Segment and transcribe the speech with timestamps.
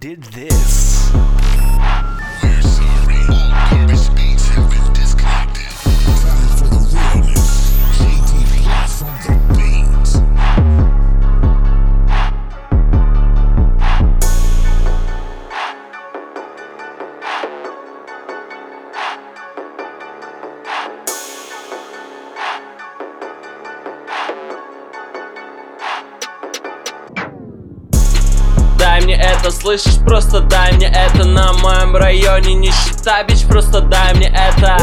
[0.00, 1.67] did this.
[28.78, 34.14] Дай мне это, слышишь, просто дай мне это На моем районе нищета, бич, просто дай
[34.14, 34.78] мне это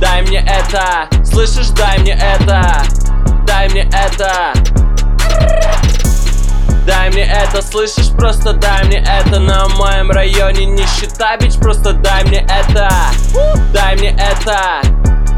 [0.00, 2.82] Дай мне это, слышишь, дай мне это
[3.44, 4.52] Дай мне это
[6.86, 12.24] Дай мне это, слышишь, просто дай мне это На моем районе нищета, бич, просто дай
[12.24, 12.88] мне это
[13.72, 14.80] Дай мне это,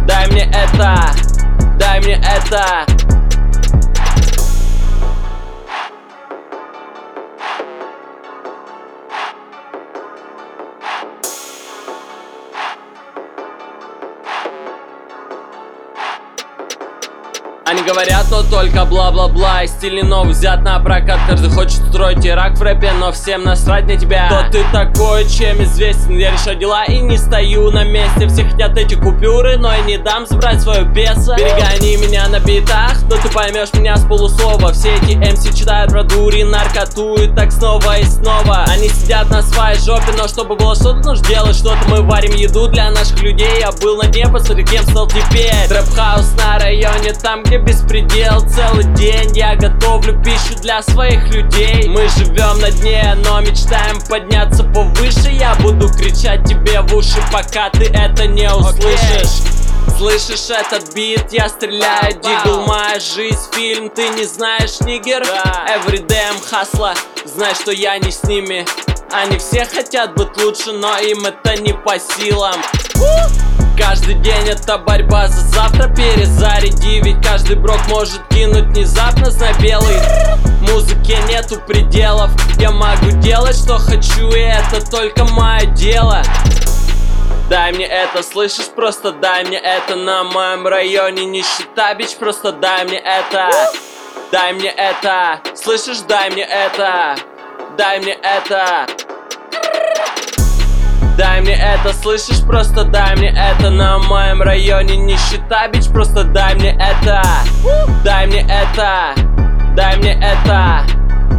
[0.07, 1.11] дай мне это
[1.79, 2.90] Дай мне это
[17.71, 21.21] Они говорят, но только бла-бла-бла И стиль новый взят на прокат.
[21.29, 24.27] Каждый хочет строить игрока в рэпе Но всем насрать на тебя.
[24.27, 26.19] Кто ты такой, чем известен?
[26.19, 28.27] Я решаю дела и не стою на месте.
[28.27, 31.37] Все хотят эти купюры, но я не дам забрать свою песо.
[31.37, 34.73] Перегони меня на битах Но ты поймешь меня с полуслова.
[34.73, 38.65] Все эти MC читают про дури, наркоту И так снова и снова.
[38.67, 41.79] Они сидят на своей жопе Но чтобы было что-то, нужно делать что-то.
[41.87, 43.61] Мы варим еду для наших людей.
[43.61, 45.69] Я был на дне, посмотри, кем стал теперь.
[45.69, 48.41] Trap house на районе, там, где беспредел.
[48.49, 51.89] Целый день я готовлю пищу для своих людей.
[51.89, 55.31] Мы живем на дне, но мечтаем подняться повыше.
[55.31, 59.43] Я буду кричать тебе в уши, пока ты это не услышишь.
[59.99, 65.23] Слышишь этот бит, я стреляю, дигл, моя жизнь, фильм, ты не знаешь, нигер?
[65.23, 68.65] Every damn хасла, знай, что я не с ними.
[69.11, 72.61] Они все хотят быть лучше, но им это не по силам
[73.79, 75.89] Каждый день это борьба за завтра.
[75.89, 79.97] Перезаряди, ведь каждый брок может кинуть внезапно на белый.
[80.61, 86.23] Музыке нету пределов Я могу делать, что хочу, и это только мое дело.
[87.49, 89.97] Дай мне это, слышишь, просто дай мне это.
[89.97, 93.51] На моем районе нищета, бич, просто дай мне это.
[94.31, 97.17] Дай мне это, слышишь, дай мне это.
[97.77, 98.87] Дай мне это
[101.21, 103.69] Дай мне это, слышишь, просто дай мне это.
[103.69, 107.23] На моем районе нищета, бич, просто дай мне это.
[108.03, 109.15] Дай мне это,
[109.77, 110.83] дай мне это,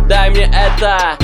[0.08, 1.18] дай мне это